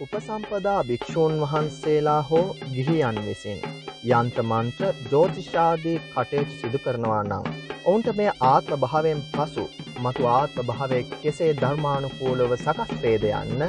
[0.00, 3.62] උපසම්පදා භික්‍ෂූන් වහන්සේලා හෝ ගිහියන් විසින්
[4.08, 7.46] යන්ත්‍රමන්ත්‍ර ජෝතිෂාදී කටයුතු සිදු කරනවා නම්
[7.82, 9.64] ඔවුන්ට මේ ආත්ම භාවයෙන් පසු
[10.00, 13.64] මතු ආත්ම භාවය කෙසේ ධර්මානුකූලව සකස්වේද යන්න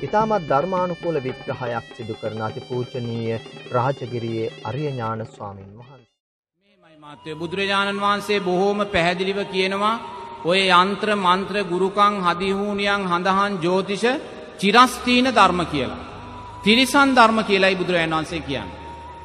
[0.00, 3.40] ඉතාමත් ධර්මානුකූල විග්‍රහයක් සිදු කරන අති පූජනීය
[3.72, 6.06] රාජගිරියේ අරියඥාන ස්වාමින් වහන්සේ.
[6.64, 9.96] මේමයි මාත්‍යය බුදුරජාණන් වහන්සේ බොහෝම පැහැදිලිව කියනවා
[10.44, 14.06] ඔය යන්ත්‍ර මන්ත්‍ර ගුරුකං හදිහූනියන් හඳහන් ජෝතිෂ
[14.58, 16.02] චිරස්තීන ධර්ම කියලා.
[16.62, 18.70] තිරිසන් ධර්ම කියලායි බුදුරජාණන් වහන්සේ කියන්න.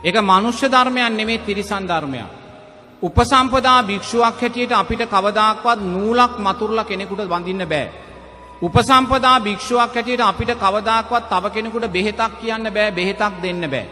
[0.04, 2.30] එක මනුෂ්‍ය ධර්මයන් නෙමේ තිරිසන් ධර්මයක්.
[3.02, 7.92] උපසම්පදා භික්ෂුවක් හැටියට අපිට කවදාක්වත් නූලක් මතුරල කෙනෙකුට වඳින්න බෑ.
[8.62, 13.86] උපසම්පදා භික්ෂුවක් හැටියට අපිට කවදාක්වත් තව කෙනෙකුට බෙහෙතක් කියන්න බෑ බෙහෙතක් දෙන්න බෑ.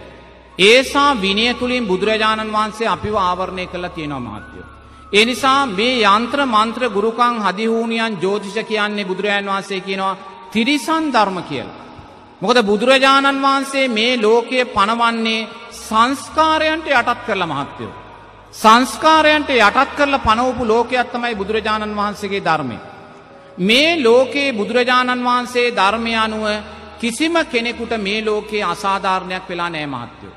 [0.59, 4.67] ඒසා විනය තුළින් බුදුරජාණන් වහන්සේ අපිව ආවරණය කළ තියෙනවා මහත්‍යයෝ.
[5.13, 10.17] එනිසා මේ යන්ත්‍ර මන්ත්‍ර ගුරුකං හදිහූනියන් ජෝතිෂ කියන්නේ බුදුරජාණන් වහන්සේ කියනවා
[10.55, 11.81] තිරිසන් ධර්ම කියලා.
[12.41, 15.47] මොකද බුදුරජාණන් වහන්සේ මේ ලෝකය පනවන්නේ
[15.79, 17.93] සංස්කාරයන්ට යටත් කරලා මහත්වයෝ.
[18.53, 22.77] සංස්කාරයන්ට යටත් කරල පනවපු ලෝකයක් තමයි බුදුරජාණන් වහන්සේගේ ධර්මය.
[23.59, 26.45] මේ ලෝකයේ බුදුරජාණන් වහන්සේ ධර්මය අනුව
[26.99, 30.33] කිසිම කෙනෙකුට මේ ලෝකයේ අසාධාරණයක් වෙලා නෑ මහත්තයෝ.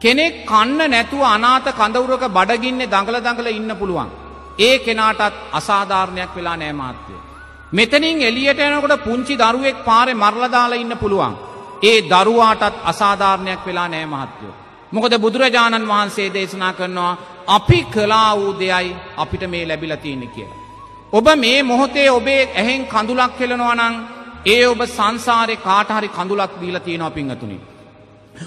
[0.00, 4.10] කෙනෙක් කන්න නැතුව අනාත කඳවුරක බඩගින්නේ දඟල දඟල ඉන්න පුළුවන්.
[4.58, 7.22] ඒ කෙනාටත් අසාධාරණයක් වෙලා නෑ මහත්තයෝ.
[7.72, 11.34] මෙතනින් එලියට යනකොට පුංචි දරුවෙක් පාරෙ මරලදාලා ඉන්න පුළුවන්.
[11.82, 14.54] ඒ දරුවාටත් අසාධාරණයක් වෙලා නෑ මහත්තයෝ.
[14.92, 20.60] මොකද බුදුරජාණන් වහන්සේ දේශනා කරනවා අපි කලා වූ දෙයයි අපිට මේ ලැබිල තියෙන කියලා.
[21.12, 23.94] ඔබ මේ මොහොතේ ඔබේ ඇහෙන් කඳුලක් කෙලනවා නං
[24.46, 27.58] ඒ ඔබ සංසාරය කාටහරි කඳුලක් දීල තියෙනවා පිංහතුනි.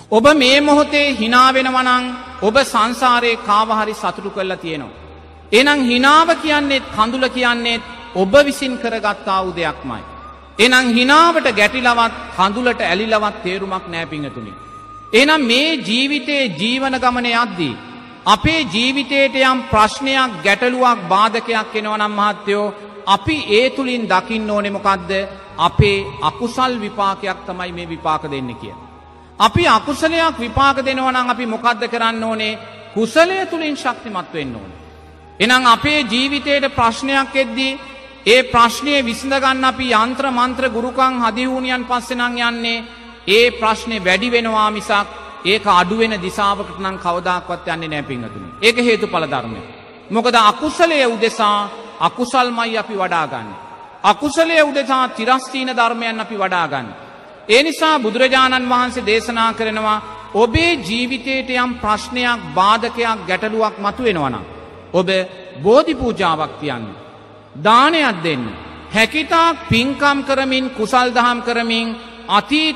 [0.10, 2.06] ඔබ මේ මොහොතේ හිනාවෙනවනං
[2.42, 4.98] ඔබ සංසාරයේ කාවහරි සතුටු කරලා තියෙනවා.
[5.52, 7.84] එනම් හිනාව කියන්නේෙත් කඳුල කියන්නේෙත්
[8.16, 10.04] ඔබ විසින් කරගත්තා වූ දෙයක්මයි.
[10.60, 14.54] එනම් හිනාවට ගැටිලවත් කඳුලට ඇලිලවත් තේරුමක් නෑපිඟතුනි.
[15.14, 17.78] එනම් මේ ජීවිතයේ ජීවන ගමන යද්දී.
[18.26, 22.74] අපේ ජීවිතයට යම් ප්‍රශ්නයක් ගැටලුවක් බාධකයක් එනවනම් මහත්තයෝ
[23.08, 25.12] අපි ඒ තුළින් දකින්න ඕනෙමොකක්ද
[25.60, 28.76] අපේ අකුසල් විපාකයක් තමයි මේ විපාක දෙන්න කිය.
[29.40, 32.60] අපි අකුසලයක් විපාක දෙනවනම් අපි මොකක්ද කරන්න ඕනේ
[32.94, 34.72] කුසලය තුළින් ශක්තිමත් වෙන්න ඕන.
[35.40, 37.80] එනම් අපේ ජීවිතයට ප්‍රශ්නයක් එද්දී
[38.26, 42.86] ඒ ප්‍රශ්නය විසඳගන්න අපි යන්ත්‍ර මන්ත්‍ර ගුරුකං හදිවූනියන් පස්සෙනං යන්නේ
[43.30, 45.10] ඒ ප්‍රශ්නය වැඩි වෙනවා මිසක්
[45.46, 48.48] ඒක අඩුවෙන දිසාාවකට නම් කවදක්වත් යන්නේ නෑපිංහතුනි.
[48.62, 49.62] ඒක හේතු පල ධර්මය.
[50.10, 51.60] මොකද අකුසලය උදෙසා
[52.00, 53.50] අකුසල්මයි අපි වඩාගන්න.
[54.04, 56.88] අකුසලය උදෙසා තිරස්ථීන ධර්මයන් අපි වඩාගන්න.
[57.48, 60.04] ඒ නිසා බුදුරජාණන් වහන්සේ දේශනා කරනවා
[60.36, 64.46] ඔබේ ජීවිතයට යම් ප්‍රශ්නයක් බාධකයක් ගැටලුවක් මතු වෙනවනම්.
[64.94, 65.08] ඔබ
[65.64, 67.05] බෝධිපූජාවක් තියන්න.
[67.56, 68.44] දානයක් දෙන්න.
[68.92, 71.88] හැකිතාක් පින්කම් කරමින් කුසල් දහම් කරමින්
[72.28, 72.74] අතීත